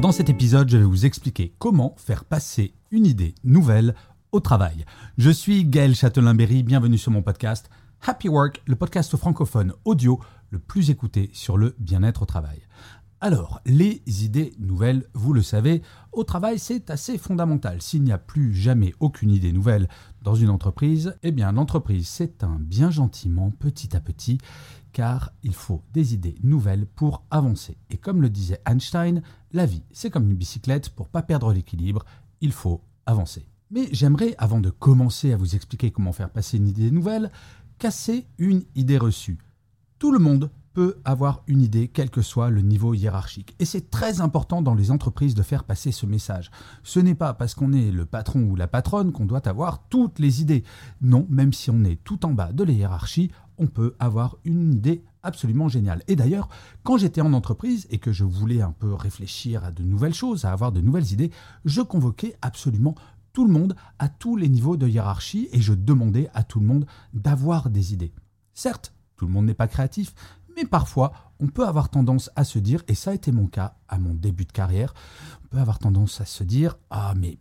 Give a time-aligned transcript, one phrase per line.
[0.00, 3.96] Dans cet épisode, je vais vous expliquer comment faire passer une idée nouvelle
[4.30, 4.84] au travail.
[5.16, 7.68] Je suis Gaël Châtelain-Berry, bienvenue sur mon podcast
[8.06, 12.60] Happy Work, le podcast francophone audio le plus écouté sur le bien-être au travail.
[13.20, 17.82] Alors, les idées nouvelles, vous le savez, au travail, c'est assez fondamental.
[17.82, 19.88] S'il n'y a plus jamais aucune idée nouvelle
[20.22, 24.38] dans une entreprise, eh bien l'entreprise s'éteint bien gentiment petit à petit,
[24.92, 27.76] car il faut des idées nouvelles pour avancer.
[27.90, 32.04] Et comme le disait Einstein, la vie, c'est comme une bicyclette, pour pas perdre l'équilibre,
[32.40, 33.46] il faut avancer.
[33.70, 37.30] Mais j'aimerais, avant de commencer à vous expliquer comment faire passer une idée nouvelle,
[37.78, 39.38] casser une idée reçue.
[39.98, 43.56] Tout le monde peut avoir une idée, quel que soit le niveau hiérarchique.
[43.58, 46.50] Et c'est très important dans les entreprises de faire passer ce message.
[46.82, 50.18] Ce n'est pas parce qu'on est le patron ou la patronne qu'on doit avoir toutes
[50.18, 50.62] les idées.
[51.00, 54.72] Non, même si on est tout en bas de la hiérarchie, on peut avoir une
[54.74, 56.02] idée absolument géniale.
[56.08, 56.48] Et d'ailleurs,
[56.82, 60.44] quand j'étais en entreprise et que je voulais un peu réfléchir à de nouvelles choses,
[60.44, 61.30] à avoir de nouvelles idées,
[61.64, 62.94] je convoquais absolument
[63.32, 66.66] tout le monde à tous les niveaux de hiérarchie et je demandais à tout le
[66.66, 68.12] monde d'avoir des idées.
[68.54, 70.14] Certes, tout le monde n'est pas créatif,
[70.56, 73.76] mais parfois on peut avoir tendance à se dire, et ça a été mon cas
[73.88, 74.92] à mon début de carrière,
[75.44, 77.38] on peut avoir tendance à se dire, ah mais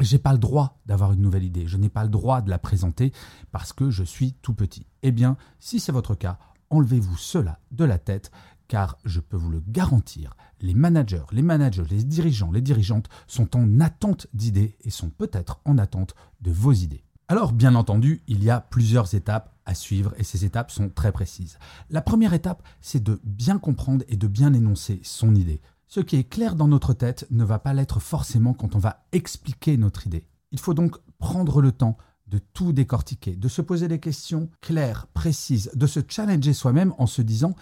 [0.00, 2.58] j'ai pas le droit d'avoir une nouvelle idée, je n'ai pas le droit de la
[2.58, 3.12] présenter
[3.52, 4.86] parce que je suis tout petit.
[5.02, 6.38] Eh bien, si c'est votre cas,
[6.70, 8.30] enlevez-vous cela de la tête,
[8.68, 13.56] car je peux vous le garantir, les managers, les managers, les dirigeants, les dirigeantes sont
[13.56, 17.04] en attente d'idées et sont peut-être en attente de vos idées.
[17.28, 21.12] Alors, bien entendu, il y a plusieurs étapes à suivre et ces étapes sont très
[21.12, 21.58] précises.
[21.90, 25.60] La première étape, c'est de bien comprendre et de bien énoncer son idée.
[25.88, 29.06] Ce qui est clair dans notre tête ne va pas l'être forcément quand on va
[29.12, 30.26] expliquer notre idée.
[30.52, 35.06] Il faut donc prendre le temps de tout décortiquer, de se poser des questions claires,
[35.14, 37.54] précises, de se challenger soi-même en se disant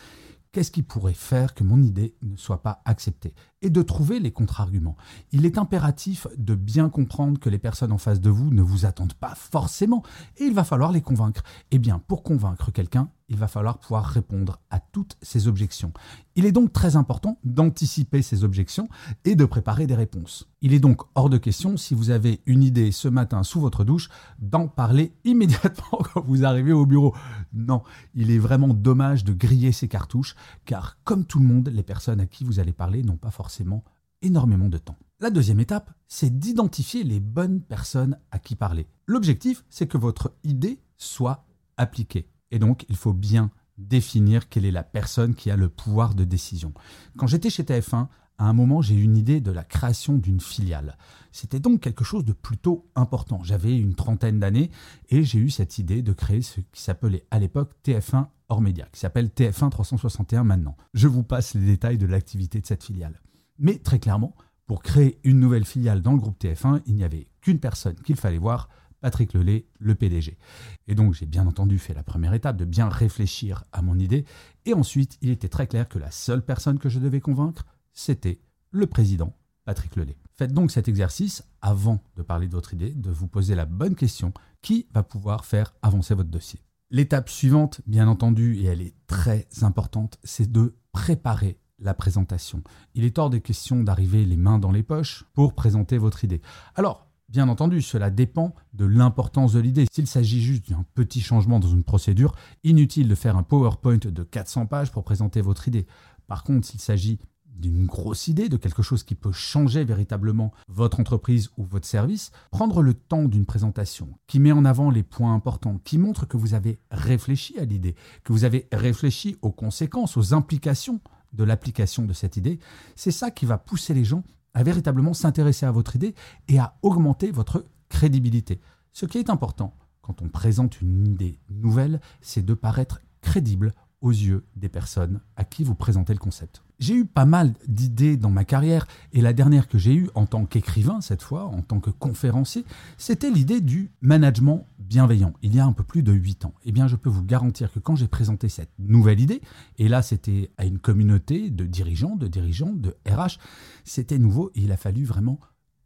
[0.50, 3.32] qu'est-ce qui pourrait faire que mon idée ne soit pas acceptée?
[3.62, 4.97] Et de trouver les contre-arguments.
[5.31, 8.87] Il est impératif de bien comprendre que les personnes en face de vous ne vous
[8.87, 10.03] attendent pas forcément
[10.38, 11.44] et il va falloir les convaincre.
[11.70, 15.92] Eh bien, pour convaincre quelqu'un, il va falloir pouvoir répondre à toutes ces objections.
[16.37, 18.88] Il est donc très important d'anticiper ces objections
[19.25, 20.48] et de préparer des réponses.
[20.60, 23.84] Il est donc hors de question, si vous avez une idée ce matin sous votre
[23.84, 27.14] douche, d'en parler immédiatement quand vous arrivez au bureau.
[27.53, 27.82] Non,
[28.14, 32.20] il est vraiment dommage de griller ces cartouches, car comme tout le monde, les personnes
[32.20, 33.84] à qui vous allez parler n'ont pas forcément
[34.22, 34.97] énormément de temps.
[35.20, 38.87] La deuxième étape, c'est d'identifier les bonnes personnes à qui parler.
[39.06, 42.28] L'objectif, c'est que votre idée soit appliquée.
[42.51, 46.25] Et donc, il faut bien définir quelle est la personne qui a le pouvoir de
[46.25, 46.73] décision.
[47.17, 48.09] Quand j'étais chez TF1,
[48.39, 50.99] à un moment, j'ai eu une idée de la création d'une filiale.
[51.33, 53.41] C'était donc quelque chose de plutôt important.
[53.43, 54.71] J'avais une trentaine d'années
[55.09, 58.87] et j'ai eu cette idée de créer ce qui s'appelait à l'époque TF1 hors média,
[58.93, 60.77] qui s'appelle TF1 361 maintenant.
[60.95, 63.21] Je vous passe les détails de l'activité de cette filiale.
[63.59, 64.35] Mais très clairement,
[64.67, 68.17] pour créer une nouvelle filiale dans le groupe TF1, il n'y avait qu'une personne qu'il
[68.17, 68.69] fallait voir,
[69.01, 70.39] Patrick Lelay, le PDG.
[70.87, 74.25] Et donc j'ai bien entendu fait la première étape de bien réfléchir à mon idée,
[74.65, 78.41] et ensuite il était très clair que la seule personne que je devais convaincre, c'était
[78.71, 80.17] le président Patrick Lelay.
[80.33, 83.95] Faites donc cet exercice avant de parler de votre idée, de vous poser la bonne
[83.95, 86.61] question qui va pouvoir faire avancer votre dossier?
[86.91, 92.62] L'étape suivante, bien entendu, et elle est très importante, c'est de préparer la présentation.
[92.95, 96.41] Il est hors des questions d'arriver les mains dans les poches pour présenter votre idée.
[96.75, 99.87] Alors, Bien entendu, cela dépend de l'importance de l'idée.
[99.92, 104.22] S'il s'agit juste d'un petit changement dans une procédure, inutile de faire un PowerPoint de
[104.22, 105.87] 400 pages pour présenter votre idée.
[106.28, 111.00] Par contre, s'il s'agit d'une grosse idée, de quelque chose qui peut changer véritablement votre
[111.00, 115.34] entreprise ou votre service, prendre le temps d'une présentation qui met en avant les points
[115.34, 120.17] importants, qui montre que vous avez réfléchi à l'idée, que vous avez réfléchi aux conséquences,
[120.17, 121.00] aux implications
[121.32, 122.61] de l'application de cette idée,
[122.94, 124.22] c'est ça qui va pousser les gens
[124.56, 126.14] à véritablement s'intéresser à votre idée
[126.49, 128.58] et à augmenter votre crédibilité.
[128.91, 134.11] Ce qui est important quand on présente une idée nouvelle, c'est de paraître crédible aux
[134.11, 136.62] yeux des personnes à qui vous présentez le concept.
[136.79, 140.25] J'ai eu pas mal d'idées dans ma carrière et la dernière que j'ai eue en
[140.25, 142.64] tant qu'écrivain cette fois, en tant que conférencier,
[142.97, 146.55] c'était l'idée du management bienveillant, il y a un peu plus de 8 ans.
[146.65, 149.41] Eh bien je peux vous garantir que quand j'ai présenté cette nouvelle idée,
[149.79, 153.38] et là c'était à une communauté de dirigeants, de dirigeants, de RH,
[153.85, 155.41] c'était nouveau et il a fallu vraiment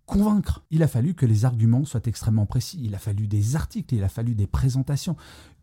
[0.07, 0.65] convaincre.
[0.71, 4.03] Il a fallu que les arguments soient extrêmement précis, il a fallu des articles, il
[4.03, 5.17] a fallu des présentations.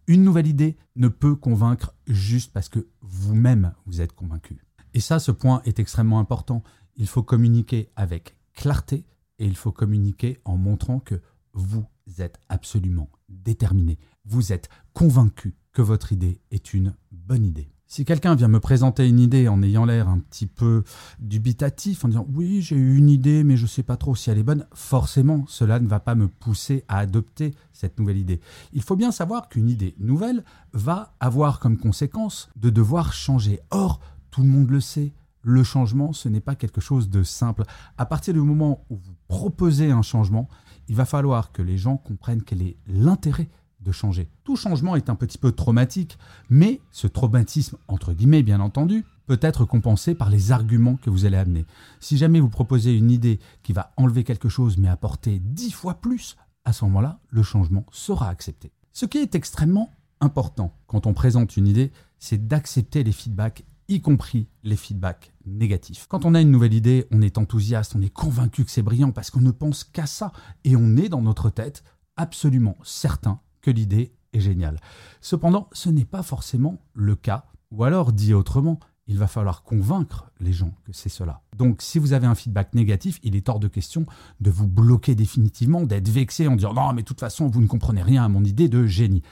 [0.08, 4.62] Une nouvelle idée ne peut convaincre juste parce que vous-même vous êtes convaincu.
[4.94, 6.64] Et ça, ce point est extrêmement important.
[6.96, 9.06] Il faut communiquer avec clarté
[9.38, 11.22] et il faut communiquer en montrant que
[11.54, 11.86] vous
[12.20, 14.00] êtes absolument déterminé.
[14.26, 17.70] Vous êtes convaincu que votre idée est une bonne idée.
[17.90, 20.84] Si quelqu'un vient me présenter une idée en ayant l'air un petit peu
[21.20, 24.30] dubitatif, en disant oui, j'ai eu une idée, mais je ne sais pas trop si
[24.30, 28.42] elle est bonne, forcément, cela ne va pas me pousser à adopter cette nouvelle idée.
[28.74, 30.44] Il faut bien savoir qu'une idée nouvelle
[30.74, 33.62] va avoir comme conséquence de devoir changer.
[33.72, 34.02] Or,
[34.32, 35.14] tout le monde le sait,
[35.48, 37.64] le changement, ce n'est pas quelque chose de simple.
[37.98, 40.50] À partir du moment où vous proposez un changement,
[40.90, 43.50] il va falloir que les gens comprennent quel est l'intérêt
[43.80, 44.30] de changer.
[44.44, 46.18] Tout changement est un petit peu traumatique,
[46.50, 51.24] mais ce traumatisme, entre guillemets bien entendu, peut être compensé par les arguments que vous
[51.24, 51.66] allez amener.
[52.02, 56.02] Si jamais vous proposez une idée qui va enlever quelque chose mais apporter dix fois
[56.02, 56.36] plus,
[56.66, 58.74] à ce moment-là, le changement sera accepté.
[58.92, 64.02] Ce qui est extrêmement important quand on présente une idée, c'est d'accepter les feedbacks, y
[64.02, 66.08] compris les feedbacks négatifs.
[66.10, 69.12] Quand on a une nouvelle idée, on est enthousiaste, on est convaincu que c'est brillant
[69.12, 70.32] parce qu'on ne pense qu'à ça
[70.64, 71.84] et on est dans notre tête
[72.16, 73.40] absolument certain
[73.72, 74.80] l'idée est géniale.
[75.22, 80.30] Cependant, ce n'est pas forcément le cas, ou alors dit autrement, il va falloir convaincre
[80.40, 81.42] les gens que c'est cela.
[81.56, 84.06] Donc si vous avez un feedback négatif, il est hors de question
[84.42, 87.68] de vous bloquer définitivement, d'être vexé en disant non mais de toute façon vous ne
[87.68, 89.24] comprenez rien à mon idée de génie.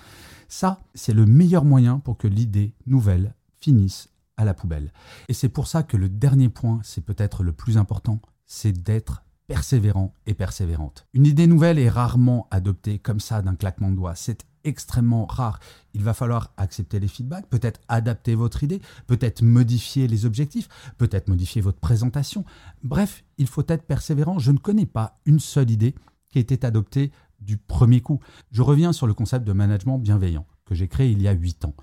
[0.47, 4.91] Ça, c'est le meilleur moyen pour que l'idée nouvelle finisse à la poubelle.
[5.29, 9.23] Et c'est pour ça que le dernier point, c'est peut-être le plus important, c'est d'être
[9.47, 11.05] persévérant et persévérante.
[11.13, 14.15] Une idée nouvelle est rarement adoptée comme ça d'un claquement de doigts.
[14.15, 15.59] C'est extrêmement rare.
[15.93, 20.67] Il va falloir accepter les feedbacks, peut-être adapter votre idée, peut-être modifier les objectifs,
[20.97, 22.43] peut-être modifier votre présentation.
[22.83, 24.39] Bref, il faut être persévérant.
[24.39, 25.93] Je ne connais pas une seule idée
[26.29, 28.19] qui ait été adoptée du premier coup.
[28.51, 31.63] Je reviens sur le concept de management bienveillant que j'ai créé il y a huit
[31.63, 31.75] ans.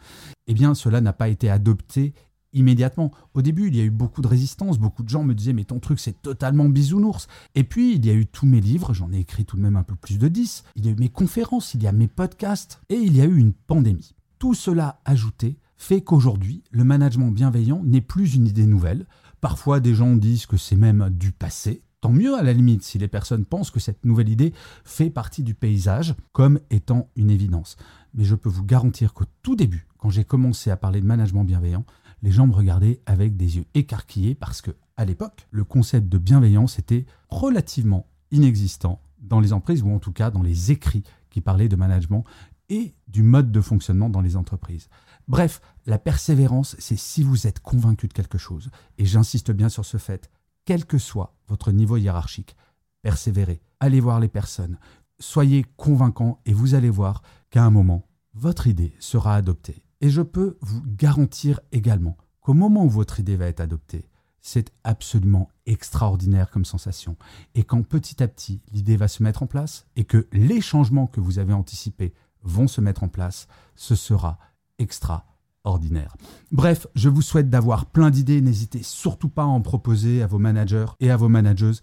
[0.49, 2.15] Eh bien, cela n'a pas été adopté
[2.53, 3.11] immédiatement.
[3.35, 5.65] Au début, il y a eu beaucoup de résistance, beaucoup de gens me disaient mais
[5.65, 7.27] ton truc c'est totalement bisounours.
[7.55, 9.77] Et puis, il y a eu tous mes livres, j'en ai écrit tout de même
[9.77, 12.09] un peu plus de 10, il y a eu mes conférences, il y a mes
[12.09, 14.15] podcasts, et il y a eu une pandémie.
[14.39, 19.07] Tout cela ajouté fait qu'aujourd'hui, le management bienveillant n'est plus une idée nouvelle.
[19.41, 21.83] Parfois, des gens disent que c'est même du passé.
[22.01, 24.53] Tant mieux à la limite si les personnes pensent que cette nouvelle idée
[24.85, 27.77] fait partie du paysage comme étant une évidence.
[28.15, 31.45] Mais je peux vous garantir qu'au tout début, quand j'ai commencé à parler de management
[31.45, 31.85] bienveillant,
[32.23, 36.19] les gens me regardaient avec des yeux écarquillés parce que, à l'époque, le concept de
[36.19, 41.41] bienveillance était relativement inexistant dans les entreprises ou en tout cas dans les écrits qui
[41.41, 42.25] parlaient de management
[42.69, 44.89] et du mode de fonctionnement dans les entreprises.
[45.29, 49.85] Bref, la persévérance, c'est si vous êtes convaincu de quelque chose, et j'insiste bien sur
[49.85, 50.31] ce fait,
[50.65, 52.57] quel que soit votre niveau hiérarchique,
[53.03, 54.79] persévérez, allez voir les personnes,
[55.19, 60.21] soyez convaincants et vous allez voir qu'à un moment, votre idée sera adoptée et je
[60.21, 64.09] peux vous garantir également qu'au moment où votre idée va être adoptée,
[64.41, 67.17] c'est absolument extraordinaire comme sensation.
[67.55, 71.07] Et quand petit à petit l'idée va se mettre en place et que les changements
[71.07, 72.13] que vous avez anticipés
[72.43, 73.47] vont se mettre en place,
[73.77, 74.39] ce sera
[74.79, 76.17] extraordinaire.
[76.51, 78.41] Bref, je vous souhaite d'avoir plein d'idées.
[78.41, 81.81] N'hésitez surtout pas à en proposer à vos managers et à vos manageuses.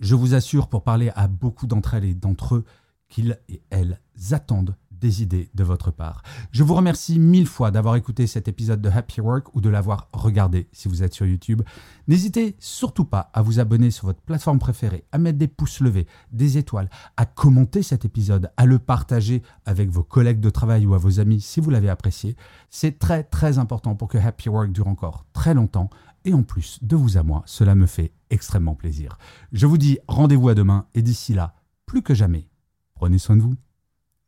[0.00, 2.64] Je vous assure, pour parler à beaucoup d'entre elles et d'entre eux,
[3.08, 4.00] qu'ils et elles
[4.32, 6.22] attendent des idées de votre part.
[6.52, 10.08] Je vous remercie mille fois d'avoir écouté cet épisode de Happy Work ou de l'avoir
[10.12, 11.62] regardé si vous êtes sur YouTube.
[12.08, 16.06] N'hésitez surtout pas à vous abonner sur votre plateforme préférée, à mettre des pouces levés,
[16.32, 20.94] des étoiles, à commenter cet épisode, à le partager avec vos collègues de travail ou
[20.94, 22.36] à vos amis si vous l'avez apprécié.
[22.68, 25.90] C'est très très important pour que Happy Work dure encore très longtemps.
[26.24, 29.16] Et en plus, de vous à moi, cela me fait extrêmement plaisir.
[29.52, 31.54] Je vous dis rendez-vous à demain et d'ici là,
[31.86, 32.48] plus que jamais,
[32.94, 33.54] prenez soin de vous.